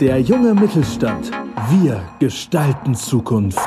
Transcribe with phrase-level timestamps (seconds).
[0.00, 1.32] Der junge Mittelstand.
[1.70, 3.58] Wir gestalten Zukunft.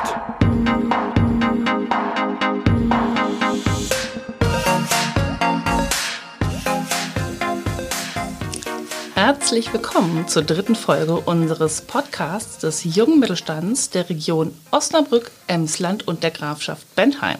[9.14, 16.22] Herzlich willkommen zur dritten Folge unseres Podcasts des jungen Mittelstands der Region Osnabrück, Emsland und
[16.22, 17.38] der Grafschaft Bentheim.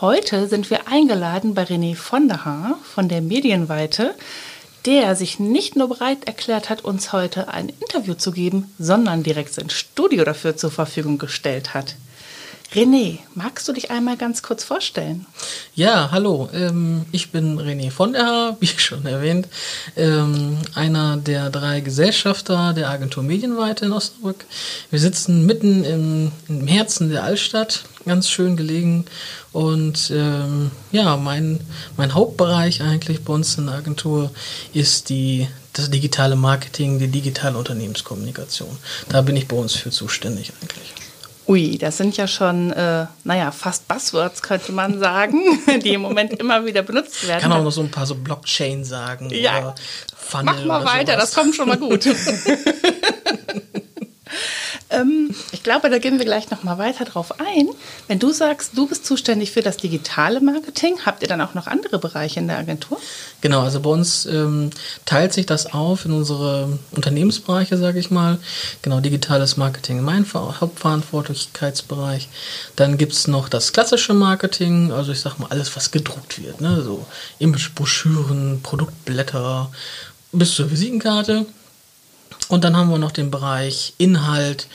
[0.00, 4.16] Heute sind wir eingeladen bei René von der Haar von der Medienweite,
[4.86, 9.52] der sich nicht nur bereit erklärt hat, uns heute ein Interview zu geben, sondern direkt
[9.52, 11.96] sein Studio dafür zur Verfügung gestellt hat.
[12.74, 15.24] René, magst du dich einmal ganz kurz vorstellen?
[15.74, 16.48] Ja, hallo.
[16.52, 19.48] Ähm, ich bin René von der Haar, wie schon erwähnt,
[19.96, 24.44] ähm, einer der drei Gesellschafter der Agentur Medienweite in Osnabrück.
[24.90, 29.04] Wir sitzen mitten im, im Herzen der Altstadt, ganz schön gelegen.
[29.52, 31.60] Und ähm, ja, mein,
[31.96, 34.30] mein Hauptbereich eigentlich bei uns in der Agentur
[34.72, 38.76] ist die, das digitale Marketing, die digitale Unternehmenskommunikation.
[39.08, 40.94] Da bin ich bei uns für zuständig eigentlich.
[41.48, 45.40] Ui, das sind ja schon, äh, naja, fast Buzzwords, könnte man sagen,
[45.84, 47.40] die im Moment immer wieder benutzt werden.
[47.40, 49.30] Kann auch noch so ein paar so Blockchain sagen.
[49.30, 49.74] Ja,
[50.42, 51.30] mach mal weiter, sowas.
[51.30, 52.04] das kommt schon mal gut.
[54.96, 57.68] Ähm, ich glaube, da gehen wir gleich noch mal weiter drauf ein.
[58.08, 61.66] Wenn du sagst, du bist zuständig für das digitale Marketing, habt ihr dann auch noch
[61.66, 62.98] andere Bereiche in der Agentur?
[63.40, 64.70] Genau, also bei uns ähm,
[65.04, 68.38] teilt sich das auf in unsere Unternehmensbereiche, sage ich mal.
[68.82, 72.28] Genau, digitales Marketing, mein Hauptverantwortlichkeitsbereich.
[72.76, 76.60] Dann gibt es noch das klassische Marketing, also ich sage mal alles, was gedruckt wird.
[76.60, 76.82] Ne?
[76.82, 77.06] So
[77.38, 79.70] Image-Broschüren, Produktblätter
[80.32, 81.46] bis zur Visitenkarte.
[82.48, 84.68] Und dann haben wir noch den Bereich Inhalt,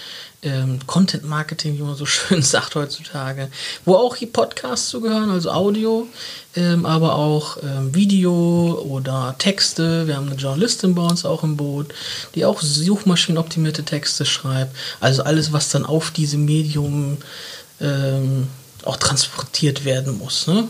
[0.43, 3.49] ähm, Content Marketing, wie man so schön sagt heutzutage,
[3.85, 6.07] wo auch die Podcasts zugehören, also Audio,
[6.55, 10.07] ähm, aber auch ähm, Video oder Texte.
[10.07, 11.93] Wir haben eine Journalistin bei uns auch im Boot,
[12.35, 14.75] die auch suchmaschinenoptimierte Texte schreibt.
[14.99, 17.17] Also alles, was dann auf diesem Medium
[17.79, 18.47] ähm,
[18.83, 20.47] auch transportiert werden muss.
[20.47, 20.67] Ne?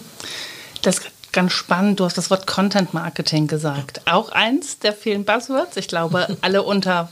[0.81, 1.01] Das
[1.31, 1.99] ganz spannend.
[1.99, 4.01] Du hast das Wort Content Marketing gesagt.
[4.05, 5.77] Auch eins der vielen Buzzwords.
[5.77, 7.09] Ich glaube, alle unter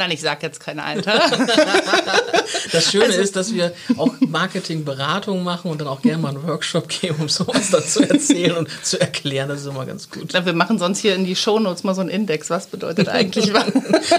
[0.00, 1.12] Nein, ich sage jetzt kein Alter.
[2.72, 6.42] das Schöne also, ist, dass wir auch Marketingberatung machen und dann auch gerne mal einen
[6.46, 9.50] Workshop geben, um sowas dazu erzählen und zu erklären.
[9.50, 10.32] Das ist immer ganz gut.
[10.32, 12.48] Ja, wir machen sonst hier in die Shownotes mal so einen Index.
[12.48, 13.66] Was bedeutet eigentlich was?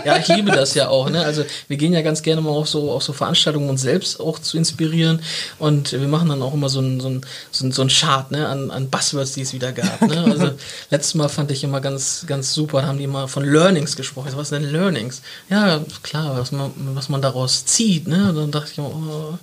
[0.05, 1.09] ja, ich liebe das ja auch.
[1.09, 1.25] Ne?
[1.25, 4.37] Also wir gehen ja ganz gerne mal auf so, auf so Veranstaltungen, uns selbst auch
[4.37, 5.23] zu inspirieren.
[5.57, 8.29] Und wir machen dann auch immer so einen so ein, so ein, so ein Chart
[8.29, 8.47] ne?
[8.47, 9.99] an, an Buzzwords, die es wieder gab.
[10.03, 10.25] Ne?
[10.25, 10.51] Also
[10.91, 14.29] letztes Mal fand ich immer ganz, ganz super, da haben die immer von Learnings gesprochen.
[14.35, 15.23] Was sind denn Learnings?
[15.49, 15.70] Ja,
[16.03, 18.07] klar, was man, was man daraus zieht.
[18.07, 18.33] Ne?
[18.35, 19.37] Dann dachte ich, oh,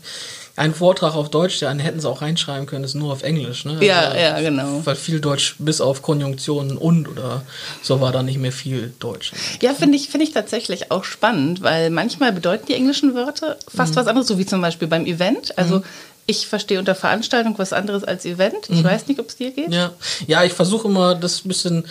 [0.59, 3.65] ein Vortrag auf Deutsch, den hätten sie auch reinschreiben können, ist nur auf Englisch.
[3.65, 3.79] Ne?
[3.81, 4.81] Ja, also, ja, genau.
[4.85, 7.43] Weil viel Deutsch bis auf Konjunktionen und oder
[7.81, 9.33] so war da nicht mehr viel Deutsch.
[9.63, 13.93] Ja, finde ich, find ich tatsächlich auch spannend, weil manchmal bedeuten die englischen Wörter fast
[13.93, 13.97] mhm.
[13.97, 15.57] was anderes, so wie zum Beispiel beim Event.
[15.57, 15.85] Also mhm.
[16.31, 18.69] Ich verstehe unter Veranstaltung was anderes als Event.
[18.69, 18.85] Ich mhm.
[18.85, 19.73] weiß nicht, ob es dir geht.
[19.73, 19.93] Ja,
[20.27, 21.87] ja ich versuche immer, das ein bisschen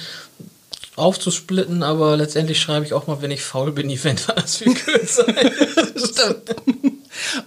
[0.98, 4.74] aufzusplitten, aber letztendlich schreibe ich auch mal, wenn ich faul bin, Event, weil das viel
[4.74, 5.26] kürzer.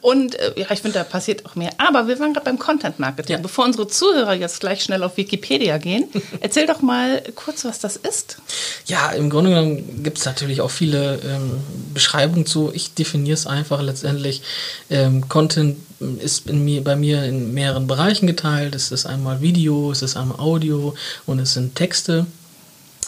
[0.01, 1.71] Und äh, ja, ich finde, da passiert auch mehr.
[1.79, 3.37] Aber wir waren gerade beim Content Marketing.
[3.37, 3.43] Ja.
[3.43, 6.09] Bevor unsere Zuhörer jetzt gleich schnell auf Wikipedia gehen,
[6.41, 8.39] erzähl doch mal kurz, was das ist.
[8.87, 11.61] Ja, im Grunde genommen gibt es natürlich auch viele ähm,
[11.95, 12.71] Beschreibungen zu.
[12.73, 14.43] Ich definiere es einfach letztendlich.
[14.91, 15.77] Ähm, Content
[16.19, 18.75] ist mir, bei mir in mehreren Bereichen geteilt.
[18.75, 20.95] Es ist einmal Video, es ist einmal Audio
[21.27, 22.27] und es sind Texte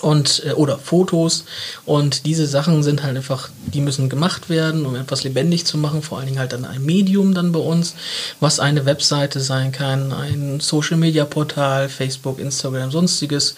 [0.00, 1.44] und äh, oder Fotos
[1.84, 6.02] und diese Sachen sind halt einfach, die müssen gemacht werden, um etwas lebendig zu machen,
[6.02, 7.94] vor allen Dingen halt dann ein Medium dann bei uns,
[8.40, 13.54] was eine Webseite sein kann, ein Social Media Portal, Facebook, Instagram, sonstiges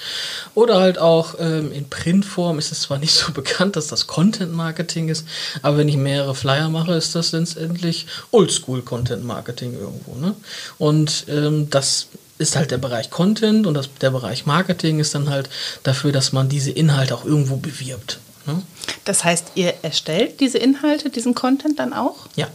[0.54, 4.52] oder halt auch ähm, in Printform ist es zwar nicht so bekannt, dass das Content
[4.52, 5.26] Marketing ist,
[5.62, 10.34] aber wenn ich mehrere Flyer mache, ist das letztendlich Oldschool Content Marketing irgendwo, ne?
[10.78, 12.08] Und ähm, das
[12.38, 15.48] ist halt der Bereich Content und das, der Bereich Marketing ist dann halt
[15.82, 18.18] dafür, dass man diese Inhalte auch irgendwo bewirbt.
[18.46, 18.62] Ne?
[19.04, 22.26] Das heißt, ihr erstellt diese Inhalte, diesen Content dann auch?
[22.36, 22.48] Ja.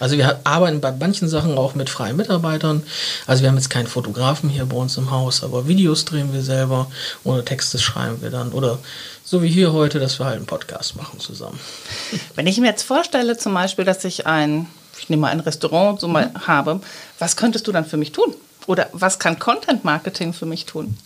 [0.00, 2.82] Also wir arbeiten bei manchen Sachen auch mit freien Mitarbeitern.
[3.26, 6.42] Also wir haben jetzt keinen Fotografen hier bei uns im Haus, aber Videos drehen wir
[6.42, 6.90] selber
[7.22, 8.78] oder Texte schreiben wir dann oder
[9.24, 11.60] so wie hier heute, dass wir halt einen Podcast machen zusammen.
[12.34, 14.66] Wenn ich mir jetzt vorstelle zum Beispiel, dass ich ein,
[14.98, 16.46] ich nehme mal ein Restaurant so mal mhm.
[16.46, 16.80] habe,
[17.18, 18.34] was könntest du dann für mich tun?
[18.66, 20.96] Oder was kann Content Marketing für mich tun?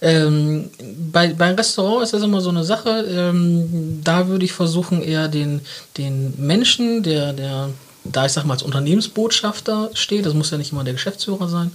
[0.00, 0.70] Ähm,
[1.12, 3.04] bei, beim Restaurant ist das immer so eine Sache.
[3.08, 5.60] Ähm, da würde ich versuchen, eher den,
[5.96, 7.70] den Menschen, der, der
[8.12, 11.72] da ich sag mal als Unternehmensbotschafter steht, das muss ja nicht immer der Geschäftsführer sein,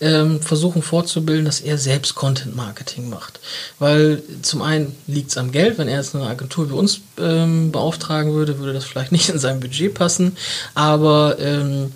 [0.00, 3.40] ähm, versuchen vorzubilden, dass er selbst Content Marketing macht.
[3.78, 7.72] Weil zum einen liegt es am Geld, wenn er jetzt eine Agentur wie uns ähm,
[7.72, 10.36] beauftragen würde, würde das vielleicht nicht in sein Budget passen,
[10.74, 11.92] aber ähm,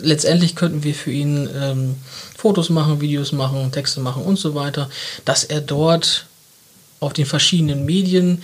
[0.00, 1.96] letztendlich könnten wir für ihn ähm,
[2.36, 4.90] Fotos machen, Videos machen, Texte machen und so weiter,
[5.24, 6.26] dass er dort
[7.00, 8.42] auf den verschiedenen Medien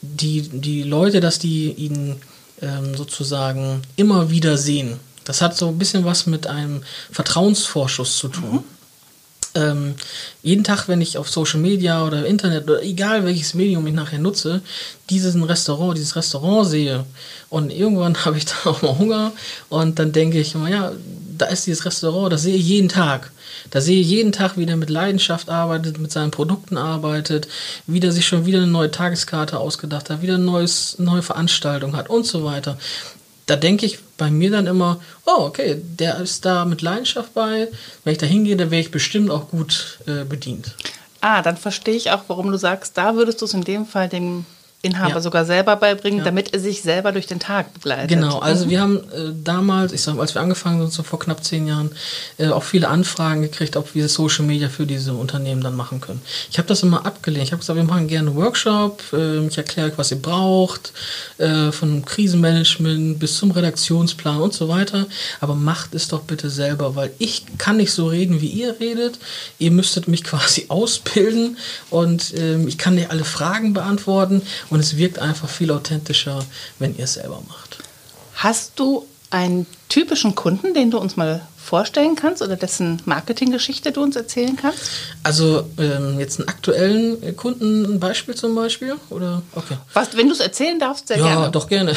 [0.00, 2.16] die, die Leute, dass die ihn
[2.62, 4.98] ähm, sozusagen immer wieder sehen.
[5.24, 8.52] Das hat so ein bisschen was mit einem Vertrauensvorschuss zu tun.
[8.52, 8.64] Mhm.
[9.56, 9.94] Ähm,
[10.42, 14.18] jeden Tag, wenn ich auf Social Media oder Internet oder egal welches Medium ich nachher
[14.18, 14.62] nutze,
[15.10, 17.04] dieses Restaurant, dieses Restaurant sehe
[17.50, 19.32] und irgendwann habe ich dann auch mal Hunger
[19.68, 20.92] und dann denke ich immer, ja,
[21.36, 23.30] da ist dieses Restaurant, das sehe ich jeden Tag.
[23.70, 27.48] Da sehe ich jeden Tag, wie der mit Leidenschaft arbeitet, mit seinen Produkten arbeitet,
[27.86, 31.96] wie der sich schon wieder eine neue Tageskarte ausgedacht hat, wieder eine neues, neue Veranstaltung
[31.96, 32.78] hat und so weiter.
[33.46, 37.68] Da denke ich bei mir dann immer, oh, okay, der ist da mit Leidenschaft bei.
[38.02, 40.74] Wenn ich da hingehe, dann wäre ich bestimmt auch gut äh, bedient.
[41.20, 44.08] Ah, dann verstehe ich auch, warum du sagst, da würdest du es in dem Fall
[44.08, 44.46] dem
[44.84, 45.20] Inhaber ja.
[45.20, 46.24] sogar selber beibringen, ja.
[46.24, 48.08] damit er sich selber durch den Tag begleitet.
[48.08, 48.70] Genau, also mhm.
[48.70, 51.90] wir haben äh, damals, ich sag, als wir angefangen sind, so vor knapp zehn Jahren,
[52.38, 56.20] äh, auch viele Anfragen gekriegt, ob wir Social Media für diese Unternehmen dann machen können.
[56.50, 57.44] Ich habe das immer abgelehnt.
[57.44, 60.92] Ich habe gesagt, wir machen gerne einen Workshop, äh, ich erkläre euch, was ihr braucht,
[61.38, 65.06] äh, von Krisenmanagement bis zum Redaktionsplan und so weiter.
[65.40, 69.18] Aber macht es doch bitte selber, weil ich kann nicht so reden, wie ihr redet.
[69.58, 71.56] Ihr müsstet mich quasi ausbilden
[71.90, 76.44] und ähm, ich kann nicht alle Fragen beantworten und es wirkt einfach viel authentischer,
[76.78, 77.78] wenn ihr es selber macht.
[78.34, 84.02] Hast du einen typischen Kunden, den du uns mal vorstellen kannst oder dessen Marketinggeschichte du
[84.02, 84.82] uns erzählen kannst?
[85.22, 88.96] Also ähm, jetzt einen aktuellen Kunden, ein Beispiel zum Beispiel?
[89.10, 89.42] Oder?
[89.54, 89.76] Okay.
[89.94, 91.42] Was, wenn du es erzählen darfst, sehr ja, gerne.
[91.42, 91.94] Ja, doch gerne.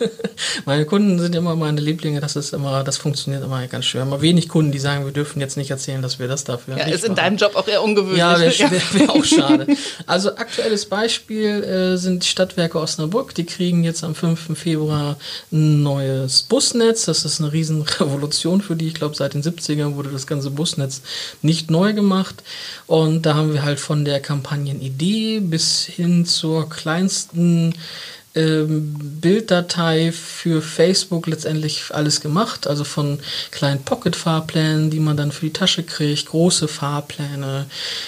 [0.64, 4.02] meine Kunden sind immer meine Lieblinge, das ist immer, das funktioniert immer ganz schön.
[4.02, 6.86] Immer wenig Kunden, die sagen, wir dürfen jetzt nicht erzählen, dass wir das dafür Ja,
[6.86, 8.18] ist in deinem Job auch eher ungewöhnlich.
[8.18, 9.66] Ja, wäre wär, wär auch schade.
[10.06, 13.34] Also aktuelles Beispiel äh, sind die Stadtwerke Osnabrück.
[13.34, 14.58] Die kriegen jetzt am 5.
[14.58, 15.16] Februar
[15.52, 17.04] ein neues Busnetz.
[17.04, 21.02] Das ist eine Riesenrevolution für die ich glaube, seit den 70ern wurde das ganze Busnetz
[21.42, 22.42] nicht neu gemacht.
[22.86, 27.74] Und da haben wir halt von der Kampagnenidee bis hin zur kleinsten
[28.34, 32.66] ähm, Bilddatei für Facebook letztendlich alles gemacht.
[32.66, 33.20] Also von
[33.50, 37.66] kleinen Pocket-Fahrplänen, die man dann für die Tasche kriegt, große Fahrpläne.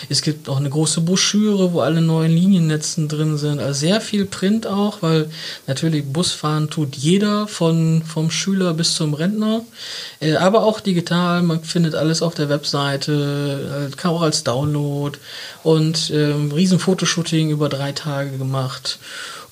[0.08, 3.60] Es gibt auch eine große Broschüre, wo alle neuen Liniennetzen drin sind.
[3.60, 5.30] Also sehr viel Print auch, weil
[5.66, 9.62] natürlich Busfahren tut jeder, von, vom Schüler bis zum Rentner.
[10.20, 15.18] Äh, aber auch digital, man findet alles auf der Webseite, äh, kann auch als Download
[15.62, 18.98] und ähm, riesen Fotoshooting über drei Tage gemacht.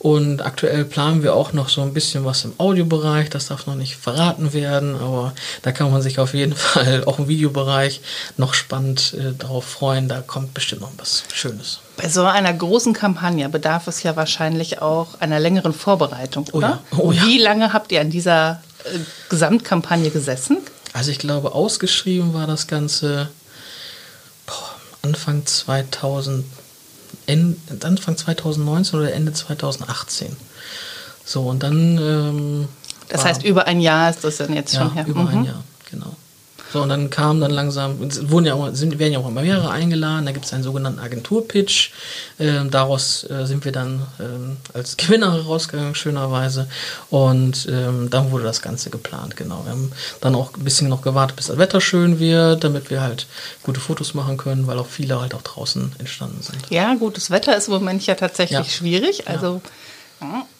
[0.04, 3.30] Und aktuell planen wir auch noch so ein bisschen was im Audiobereich.
[3.30, 7.18] Das darf noch nicht verraten werden, aber da kann man sich auf jeden Fall auch
[7.18, 8.02] im Videobereich
[8.36, 10.06] noch spannend äh, darauf freuen.
[10.06, 11.80] Da kommt bestimmt noch was Schönes.
[11.96, 16.82] Bei so einer großen Kampagne bedarf es ja wahrscheinlich auch einer längeren Vorbereitung, oder?
[16.90, 16.98] Oh ja.
[16.98, 17.22] Oh ja.
[17.24, 18.98] Wie lange habt ihr an dieser äh,
[19.30, 20.58] Gesamtkampagne gesessen?
[20.92, 23.30] Also ich glaube, ausgeschrieben war das Ganze
[24.44, 26.44] boah, Anfang 2000.
[27.28, 30.36] Anfang 2019 oder Ende 2018.
[31.24, 31.98] So, und dann.
[31.98, 32.68] Ähm,
[33.08, 35.06] das heißt, über ein Jahr ist das dann jetzt ja, schon her.
[35.06, 35.28] Über mhm.
[35.28, 36.16] ein Jahr, genau.
[36.74, 39.70] So, und dann kam dann langsam, wurden ja auch, sind, werden ja auch immer mehrere
[39.70, 41.92] eingeladen, da gibt es einen sogenannten Agenturpitch.
[42.40, 46.66] Ähm, daraus äh, sind wir dann ähm, als Gewinner rausgegangen, schönerweise.
[47.10, 49.62] Und ähm, dann wurde das Ganze geplant, genau.
[49.64, 53.02] Wir haben dann auch ein bisschen noch gewartet, bis das Wetter schön wird, damit wir
[53.02, 53.28] halt
[53.62, 56.58] gute Fotos machen können, weil auch viele halt auch draußen entstanden sind.
[56.70, 58.64] Ja, gutes Wetter ist im Moment ja tatsächlich ja.
[58.64, 59.28] schwierig.
[59.28, 59.70] Also ja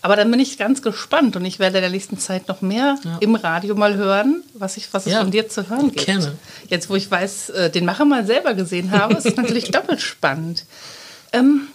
[0.02, 2.98] aber dann bin ich ganz gespannt und ich werde in der nächsten Zeit noch mehr
[3.04, 3.18] ja.
[3.20, 5.20] im Radio mal hören, was, ich, was es ja.
[5.20, 6.06] von dir zu hören gibt.
[6.06, 6.36] Gerne.
[6.68, 10.00] Jetzt, wo ich weiß, äh, den Macher mal selber gesehen habe, ist es natürlich doppelt
[10.00, 10.64] spannend.
[11.32, 11.68] Ähm,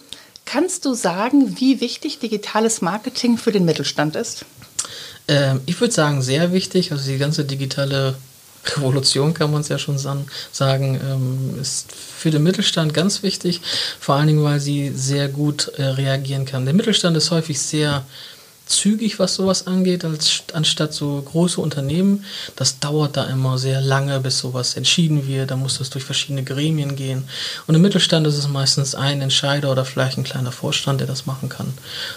[0.44, 4.44] kannst du sagen, wie wichtig digitales Marketing für den Mittelstand ist?
[5.28, 6.92] Ähm, ich würde sagen, sehr wichtig.
[6.92, 8.16] Also die ganze digitale
[8.76, 13.60] Revolution kann man es ja schon sagen, ähm, ist für den Mittelstand ganz wichtig,
[13.98, 16.64] vor allen Dingen, weil sie sehr gut äh, reagieren kann.
[16.64, 18.04] Der Mittelstand ist häufig sehr
[18.70, 22.24] zügig, was sowas angeht, als, anstatt so große Unternehmen.
[22.56, 25.50] Das dauert da immer sehr lange, bis sowas entschieden wird.
[25.50, 27.24] Da muss das durch verschiedene Gremien gehen.
[27.66, 31.26] Und im Mittelstand ist es meistens ein Entscheider oder vielleicht ein kleiner Vorstand, der das
[31.26, 31.72] machen kann.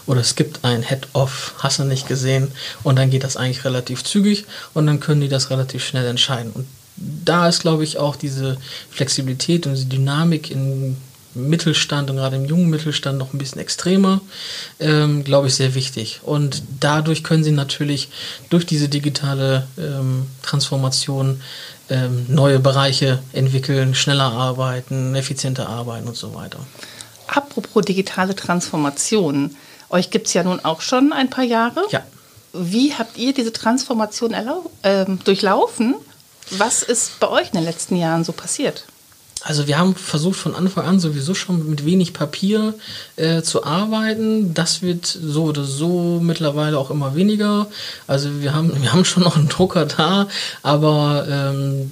[0.06, 2.52] Oder es gibt ein Head-Off, hast du nicht gesehen.
[2.84, 6.52] Und dann geht das eigentlich relativ zügig und dann können die das relativ schnell entscheiden.
[6.54, 8.58] Und da ist, glaube ich, auch diese
[8.92, 10.98] Flexibilität und diese Dynamik in
[11.36, 14.22] Mittelstand und gerade im jungen Mittelstand noch ein bisschen extremer,
[14.80, 16.22] ähm, glaube ich, sehr wichtig.
[16.24, 18.10] Und dadurch können sie natürlich
[18.50, 21.42] durch diese digitale ähm, Transformation
[21.90, 26.60] ähm, neue Bereiche entwickeln, schneller arbeiten, effizienter arbeiten und so weiter.
[27.28, 29.56] Apropos digitale Transformation,
[29.90, 31.84] euch gibt es ja nun auch schon ein paar Jahre.
[31.90, 32.04] Ja.
[32.54, 35.96] Wie habt ihr diese Transformation äh, durchlaufen?
[36.52, 38.86] Was ist bei euch in den letzten Jahren so passiert?
[39.46, 42.76] Also wir haben versucht von Anfang an sowieso schon mit wenig Papier
[43.18, 44.54] äh, zu arbeiten.
[44.54, 47.68] Das wird so oder so mittlerweile auch immer weniger.
[48.08, 50.30] Also wir haben, wir haben schon noch einen Drucker da,
[50.62, 51.92] aber ähm,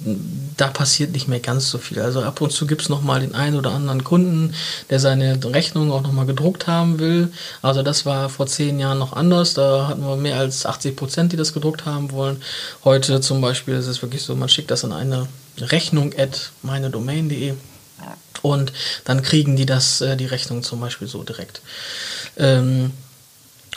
[0.56, 2.00] da passiert nicht mehr ganz so viel.
[2.00, 4.54] Also ab und zu gibt es nochmal den einen oder anderen Kunden,
[4.88, 7.30] der seine Rechnung auch nochmal gedruckt haben will.
[7.60, 9.52] Also das war vor zehn Jahren noch anders.
[9.52, 12.40] Da hatten wir mehr als 80 Prozent, die das gedruckt haben wollen.
[12.82, 15.26] Heute zum Beispiel ist es wirklich so, man schickt das an eine
[15.58, 17.54] Rechnung at meinedomain.de
[18.42, 18.72] und
[19.04, 21.62] dann kriegen die das, äh, die Rechnung zum Beispiel so direkt.
[22.36, 22.92] Ähm,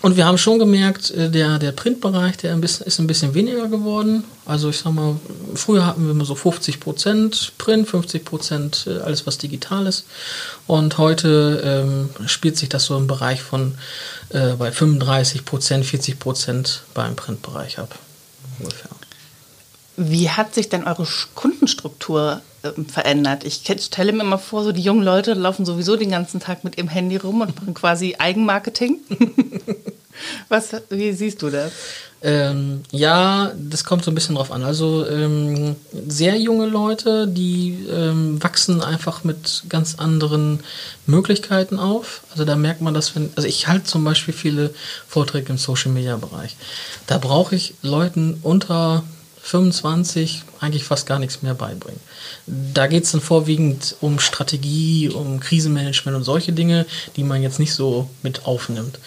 [0.01, 3.33] und wir haben schon gemerkt, äh, der, der Printbereich, der ein bisschen, ist ein bisschen
[3.33, 4.23] weniger geworden.
[4.45, 5.17] Also ich sag mal,
[5.55, 10.05] früher hatten wir immer so 50% Print, 50% äh, alles, was digital ist.
[10.67, 13.77] Und heute ähm, spielt sich das so im Bereich von
[14.29, 17.97] äh, bei 35%, 40% beim Printbereich ab.
[18.59, 18.89] Ungefähr.
[19.97, 23.43] Wie hat sich denn eure Kundenstruktur äh, verändert?
[23.43, 26.77] Ich stelle mir immer vor, so die jungen Leute laufen sowieso den ganzen Tag mit
[26.77, 28.99] ihrem Handy rum und machen quasi Eigenmarketing.
[30.49, 31.71] Was, wie siehst du das?
[32.21, 34.63] Ähm, ja, das kommt so ein bisschen drauf an.
[34.63, 35.75] Also ähm,
[36.07, 40.61] sehr junge Leute, die ähm, wachsen einfach mit ganz anderen
[41.05, 42.23] Möglichkeiten auf.
[42.31, 44.73] Also da merkt man das, wenn, also ich halte zum Beispiel viele
[45.07, 46.55] Vorträge im Social Media Bereich.
[47.05, 49.03] Da brauche ich Leuten unter
[49.45, 51.99] 25 eigentlich fast gar nichts mehr beibringen.
[52.47, 57.59] Da geht es dann vorwiegend um Strategie, um Krisenmanagement und solche Dinge, die man jetzt
[57.59, 58.97] nicht so mit aufnimmt.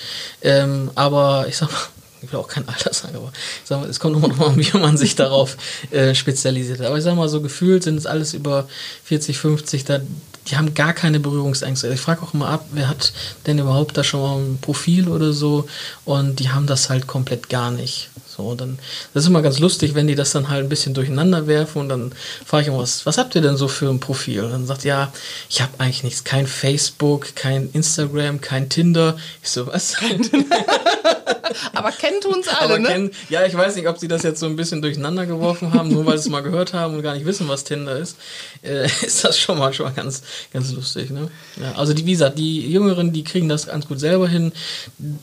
[0.40, 1.78] Ähm, aber ich sag mal,
[2.23, 4.57] ich will auch kein Alter sagen, aber ich sag mal, es kommt immer noch mal,
[4.57, 5.57] wie man sich darauf
[5.90, 6.83] äh, spezialisiert.
[6.83, 8.68] Aber ich sag mal, so gefühlt sind es alles über
[9.07, 9.99] 40, 50, da,
[10.47, 11.88] die haben gar keine Berührungsängste.
[11.88, 13.12] Ich frage auch immer ab, wer hat
[13.49, 15.68] denn überhaupt da schon mal ein Profil oder so
[16.04, 18.09] und die haben das halt komplett gar nicht.
[18.38, 18.78] So, dann,
[19.14, 21.88] das ist immer ganz lustig, wenn die das dann halt ein bisschen durcheinander werfen und
[21.88, 22.12] dann
[22.47, 24.45] frage ich immer, was, was habt ihr denn so für ein Profil?
[24.45, 25.12] Und dann sagt, ja,
[25.50, 29.16] ich habe eigentlich nichts, kein Facebook, kein Instagram, kein Tinder.
[29.42, 29.97] Ich so, was?
[31.75, 32.88] Aber kennen tun es alle, ne?
[32.88, 35.88] Kennen, ja, ich weiß nicht, ob sie das jetzt so ein bisschen durcheinander geworfen haben,
[35.88, 38.16] nur weil sie es mal gehört haben und gar nicht wissen, was Tinder ist.
[38.62, 41.30] Äh, ist das schon mal, schon mal ganz, ganz lustig, ne?
[41.61, 44.52] Ja, also die, wie gesagt, die Jüngeren, die kriegen das ganz gut selber hin.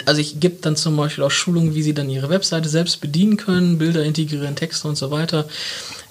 [0.06, 3.38] Also ich gebe dann zum Beispiel auch Schulungen, wie sie dann ihre Webseite selbst bedienen
[3.38, 5.46] können, Bilder integrieren, Texte und so weiter.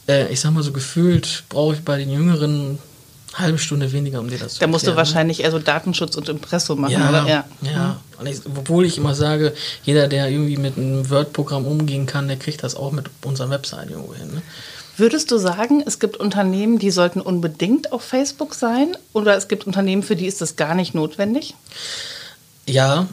[0.09, 2.79] Äh, ich sag mal so gefühlt brauche ich bei den Jüngeren
[3.33, 4.97] eine halbe Stunde weniger, um dir das zu Da musst du ne?
[4.97, 7.27] wahrscheinlich eher so Datenschutz und Impressum machen, ja, oder?
[7.27, 8.01] Ja, ja.
[8.21, 12.37] Und ich, obwohl ich immer sage, jeder, der irgendwie mit einem Word-Programm umgehen kann, der
[12.37, 14.29] kriegt das auch mit unserer Website irgendwo hin.
[14.35, 14.43] Ne?
[14.97, 18.97] Würdest du sagen, es gibt Unternehmen, die sollten unbedingt auf Facebook sein?
[19.13, 21.51] Oder es gibt Unternehmen, für die ist das gar nicht notwendig?
[21.51, 21.57] Ja,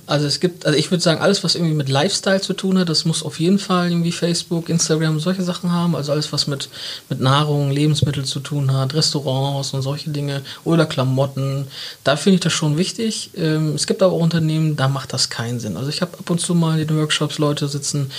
[0.07, 2.87] also es gibt, also ich würde sagen, alles, was irgendwie mit Lifestyle zu tun hat,
[2.87, 5.93] das muss auf jeden Fall irgendwie Facebook, Instagram, solche Sachen haben.
[5.93, 6.69] Also alles, was mit,
[7.09, 11.67] mit Nahrung, Lebensmittel zu tun hat, Restaurants und solche Dinge oder Klamotten.
[12.05, 13.31] Da finde ich das schon wichtig.
[13.35, 15.75] Ähm, es gibt aber auch Unternehmen, da macht das keinen Sinn.
[15.75, 18.09] Also ich habe ab und zu mal in den Workshops Leute sitzen,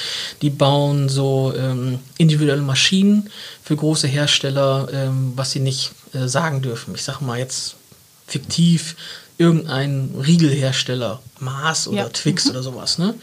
[0.42, 3.30] die bauen so ähm, individuelle Maschinen
[3.62, 6.94] für große Hersteller, ähm, was sie nicht äh, sagen dürfen.
[6.94, 7.76] Ich sage mal jetzt
[8.26, 8.96] fiktiv
[9.42, 12.08] irgendein Riegelhersteller, Mars oder ja.
[12.08, 12.50] Twix mhm.
[12.52, 13.14] oder sowas, ne?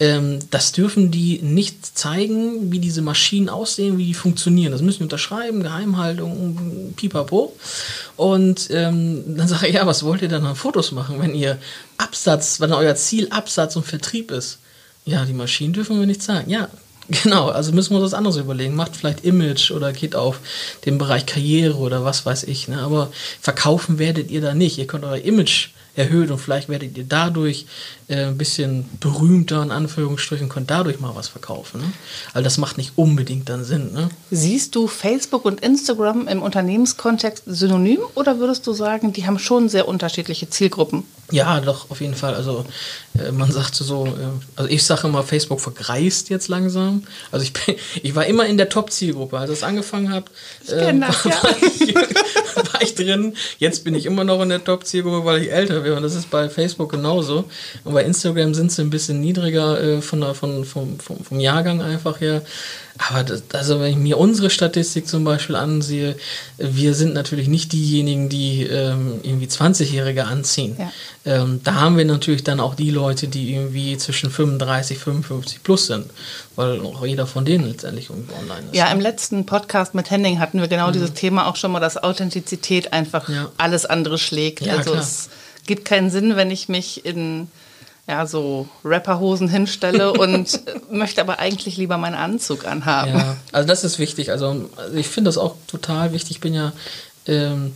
[0.00, 4.72] Ähm, das dürfen die nicht zeigen, wie diese Maschinen aussehen, wie die funktionieren.
[4.72, 7.54] Das müssen die unterschreiben, Geheimhaltung, pipapo.
[8.16, 11.58] Und ähm, dann sage ich, ja, was wollt ihr dann an Fotos machen, wenn ihr
[11.98, 14.58] Absatz, wenn euer Ziel Absatz und Vertrieb ist?
[15.04, 16.50] Ja, die Maschinen dürfen wir nicht zeigen.
[16.50, 16.68] Ja,
[17.08, 18.74] Genau, also müssen wir uns was anderes überlegen.
[18.74, 20.40] Macht vielleicht Image oder geht auf
[20.84, 22.68] den Bereich Karriere oder was weiß ich.
[22.68, 22.80] Ne?
[22.80, 24.78] Aber verkaufen werdet ihr da nicht.
[24.78, 27.66] Ihr könnt euer Image erhöht und vielleicht werdet ihr dadurch
[28.08, 31.80] äh, ein bisschen berühmter, in Anführungsstrichen, könnt dadurch mal was verkaufen.
[31.80, 31.92] Ne?
[32.32, 33.92] Also das macht nicht unbedingt dann Sinn.
[33.92, 34.08] Ne?
[34.30, 39.68] Siehst du Facebook und Instagram im Unternehmenskontext synonym oder würdest du sagen, die haben schon
[39.68, 41.04] sehr unterschiedliche Zielgruppen?
[41.32, 42.34] Ja, doch, auf jeden Fall.
[42.34, 42.64] Also
[43.18, 44.10] äh, man sagt so, äh,
[44.54, 47.02] also ich sage immer, Facebook vergreist jetzt langsam.
[47.32, 49.36] Also ich, bin, ich war immer in der Top-Zielgruppe.
[49.36, 50.26] Als ich angefangen habe,
[50.68, 51.00] äh, war, ja.
[51.00, 53.34] war, war, ich drin.
[53.58, 55.96] Jetzt bin ich immer noch in der Top-Zielgruppe, weil ich älter wir.
[55.96, 57.44] Und das ist bei Facebook genauso.
[57.82, 61.40] Und bei Instagram sind sie ein bisschen niedriger äh, von der, von, vom, vom, vom
[61.40, 62.42] Jahrgang einfach her.
[62.98, 66.14] Aber das, also wenn ich mir unsere Statistik zum Beispiel ansehe,
[66.58, 70.76] wir sind natürlich nicht diejenigen, die ähm, irgendwie 20-Jährige anziehen.
[70.78, 70.92] Ja.
[71.24, 75.86] Ähm, da haben wir natürlich dann auch die Leute, die irgendwie zwischen 35, 55 plus
[75.86, 76.04] sind,
[76.54, 78.76] weil auch jeder von denen letztendlich irgendwie online ist.
[78.76, 81.96] Ja, im letzten Podcast mit Henning hatten wir genau dieses Thema auch schon mal, dass
[81.96, 83.50] Authentizität einfach Ja.
[83.56, 84.60] alles andere schlägt.
[84.66, 85.02] Ja, also klar.
[85.02, 85.30] es
[85.66, 87.48] gibt keinen Sinn, wenn ich mich in
[88.08, 90.60] ja, so Rapperhosen hinstelle und
[90.90, 93.18] möchte aber eigentlich lieber meinen Anzug anhaben.
[93.18, 94.30] Ja, also das ist wichtig.
[94.30, 96.32] Also, also ich finde das auch total wichtig.
[96.32, 96.72] Ich bin ja
[97.26, 97.72] ähm,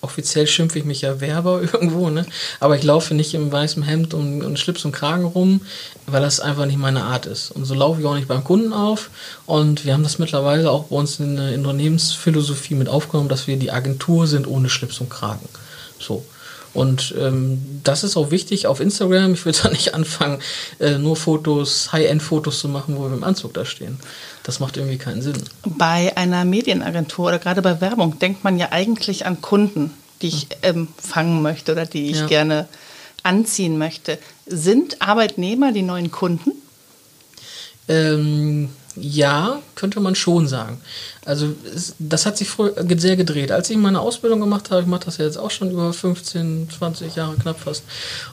[0.00, 2.24] offiziell schimpfe ich mich ja Werber irgendwo, ne?
[2.60, 5.60] Aber ich laufe nicht im weißen Hemd und, und Schlips und Kragen rum,
[6.06, 7.50] weil das einfach nicht meine Art ist.
[7.50, 9.10] Und so laufe ich auch nicht beim Kunden auf.
[9.46, 13.56] Und wir haben das mittlerweile auch bei uns in der Unternehmensphilosophie mit aufgenommen, dass wir
[13.56, 15.48] die Agentur sind ohne Schlips und Kragen.
[15.98, 16.24] So.
[16.74, 19.34] Und ähm, das ist auch wichtig auf Instagram.
[19.34, 20.40] Ich würde da nicht anfangen,
[20.78, 23.98] äh, nur Fotos, High-End-Fotos zu machen, wo wir im Anzug da stehen.
[24.42, 25.36] Das macht irgendwie keinen Sinn.
[25.64, 30.46] Bei einer Medienagentur oder gerade bei Werbung denkt man ja eigentlich an Kunden, die ich
[30.62, 32.26] empfangen möchte oder die ich Ja.
[32.26, 32.68] gerne
[33.22, 34.18] anziehen möchte.
[34.46, 36.52] Sind Arbeitnehmer die neuen Kunden?
[37.88, 38.68] Ähm,
[39.00, 40.80] ja, könnte man schon sagen.
[41.24, 41.54] Also
[41.98, 43.52] das hat sich früher sehr gedreht.
[43.52, 46.68] Als ich meine Ausbildung gemacht habe, ich mache das ja jetzt auch schon über 15,
[46.78, 47.84] 20 Jahre knapp fast.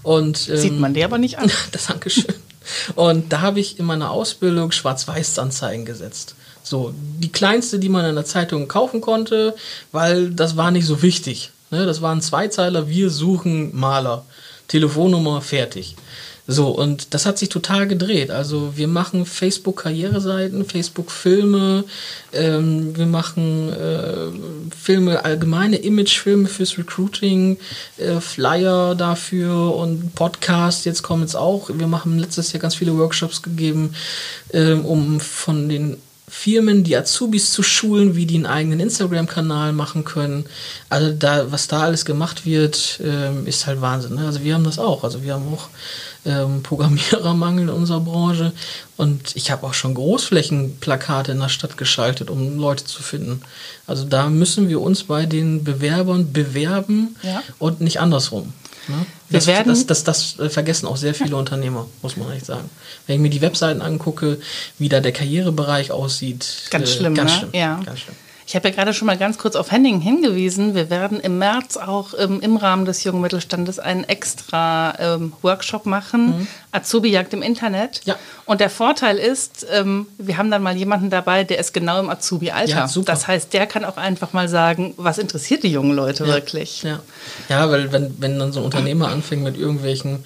[0.04, 1.52] Und, ähm, Sieht man dir aber nicht an.
[1.72, 2.34] das Dankeschön.
[2.96, 6.36] Und da habe ich in meiner Ausbildung Schwarz-Weiß-Anzeigen gesetzt.
[6.64, 9.56] So, die kleinste, die man in der Zeitung kaufen konnte,
[9.92, 11.52] weil das war nicht so wichtig.
[11.72, 14.26] Ne, das waren Zweizeiler, wir suchen Maler.
[14.68, 15.96] Telefonnummer, fertig.
[16.48, 18.30] So, und das hat sich total gedreht.
[18.30, 21.86] Also wir machen Facebook-Karriereseiten, Facebook-Filme,
[22.34, 27.58] ähm, wir machen äh, Filme, allgemeine Imagefilme fürs Recruiting,
[27.98, 31.70] äh, Flyer dafür und Podcast, jetzt kommen jetzt auch.
[31.74, 33.96] Wir haben letztes Jahr ganz viele Workshops gegeben,
[34.54, 35.98] ähm, um von den
[36.38, 40.46] Firmen, die Azubis zu schulen, wie die einen eigenen Instagram-Kanal machen können.
[40.90, 44.16] Also da, was da alles gemacht wird, ähm, ist halt Wahnsinn.
[44.16, 44.26] Ne?
[44.26, 45.04] Also wir haben das auch.
[45.06, 45.70] Also wir haben auch
[46.26, 48.52] ähm, Programmierermangel in unserer Branche.
[48.98, 53.42] Und ich habe auch schon Großflächenplakate in der Stadt geschaltet, um Leute zu finden.
[53.88, 57.42] Also da müssen wir uns bei den Bewerbern bewerben Ja.
[57.60, 58.54] und nicht andersrum.
[58.88, 59.06] Ne?
[59.30, 62.46] Wir Das, werden- das, das, das äh, vergessen auch sehr viele Unternehmer, muss man echt
[62.46, 62.70] sagen.
[63.08, 64.40] Wenn ich mir die Webseiten angucke,
[64.78, 66.64] wie da der Karrierebereich aussieht.
[66.70, 67.38] Ganz äh, schlimm, ganz ne?
[67.40, 67.50] schlimm.
[67.54, 67.80] Ja.
[67.86, 68.16] Ganz schlimm.
[68.48, 70.76] Ich habe ja gerade schon mal ganz kurz auf Henning hingewiesen.
[70.76, 75.88] Wir werden im März auch ähm, im Rahmen des jungen Mittelstandes einen extra ähm, Workshop
[75.88, 78.02] machen, Azubi-Jagd im Internet.
[78.06, 78.12] Mhm.
[78.12, 78.16] Ja.
[78.46, 82.10] Und der Vorteil ist, ähm, wir haben dann mal jemanden dabei, der ist genau im
[82.10, 82.72] Azubi-Alter.
[82.72, 83.14] Ja, super.
[83.14, 86.84] Das heißt, der kann auch einfach mal sagen, was interessiert die jungen Leute wirklich.
[86.84, 87.00] Ja,
[87.50, 90.24] ja weil wenn, wenn dann so ein Unternehmer anfängt mit irgendwelchen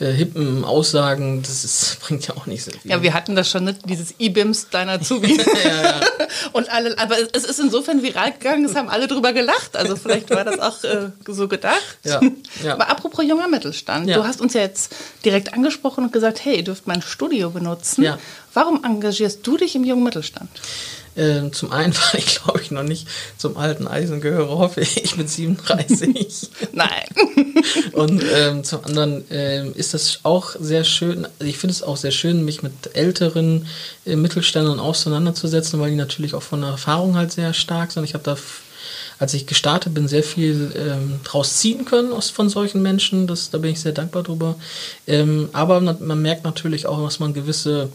[0.00, 2.90] äh, hippen Aussagen, das ist, bringt ja auch nicht so viel.
[2.90, 3.76] Ja, wir hatten das schon, ne?
[3.84, 5.38] dieses E-Bims deiner Azubi.
[6.52, 9.76] Und alle, aber es ist insofern viral gegangen, es haben alle drüber gelacht.
[9.76, 11.98] Also vielleicht war das auch äh, so gedacht.
[12.04, 12.20] Ja,
[12.64, 12.72] ja.
[12.74, 14.16] Aber apropos junger Mittelstand, Ja.
[14.16, 18.02] du hast uns ja jetzt direkt angesprochen und gesagt, hey, ihr dürft mein Studio benutzen.
[18.02, 18.18] Ja.
[18.54, 20.48] Warum engagierst du dich im jungen Mittelstand?
[21.16, 25.04] Ähm, zum einen, weil ich glaube ich noch nicht zum alten Eisen gehöre, hoffe ich.
[25.04, 26.50] Ich bin 37.
[26.72, 27.49] Nein.
[27.92, 32.10] Und ähm, zum anderen ähm, ist das auch sehr schön, ich finde es auch sehr
[32.10, 33.66] schön, mich mit älteren
[34.06, 38.04] äh, Mittelständlern auseinanderzusetzen, weil die natürlich auch von der Erfahrung halt sehr stark sind.
[38.04, 38.36] Ich habe da,
[39.18, 43.26] als ich gestartet bin, sehr viel ähm, draus ziehen können aus, von solchen Menschen.
[43.26, 44.56] Das, da bin ich sehr dankbar drüber.
[45.06, 47.90] Ähm, aber man merkt natürlich auch, dass man gewisse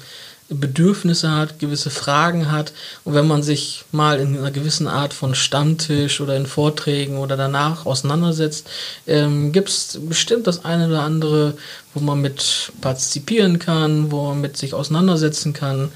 [0.50, 2.72] Bedürfnisse hat, gewisse Fragen hat.
[3.04, 7.36] Und wenn man sich mal in einer gewissen Art von Stammtisch oder in Vorträgen oder
[7.36, 8.68] danach auseinandersetzt,
[9.08, 11.58] ähm, gibt es bestimmt das eine oder andere,
[11.94, 15.92] wo man mit partizipieren kann, wo man mit sich auseinandersetzen kann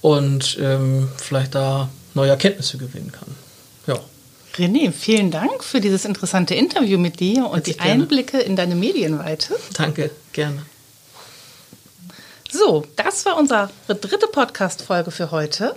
[0.00, 3.28] und ähm, vielleicht da neue Erkenntnisse gewinnen kann.
[3.86, 4.00] Ja.
[4.56, 8.02] René, vielen Dank für dieses interessante Interview mit dir und die Herzlich gerne.
[8.02, 9.54] Einblicke in deine Medienweite.
[9.74, 10.62] Danke, gerne.
[12.52, 15.74] So, das war unsere dritte Podcast-Folge für heute.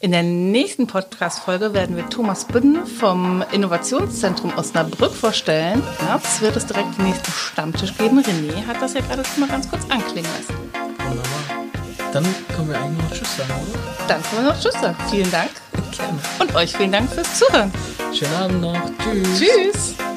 [0.00, 5.80] In der nächsten Podcast-Folge werden wir Thomas Bünden vom Innovationszentrum Osnabrück vorstellen.
[6.04, 8.18] März wird es direkt den nächsten Stammtisch geben.
[8.18, 10.58] René hat das ja gerade schon mal ganz kurz anklingen lassen.
[11.08, 12.12] Wunderbar.
[12.12, 14.06] Dann können wir eigentlich noch Tschüss sagen, oder?
[14.08, 14.96] Dann können wir noch Tschüss sagen.
[15.08, 15.50] Vielen Dank.
[15.96, 16.18] Gerne.
[16.40, 17.72] Und euch vielen Dank fürs Zuhören.
[18.12, 18.90] Schönen Abend noch.
[19.04, 19.38] Tschüss.
[19.38, 20.09] Tschüss.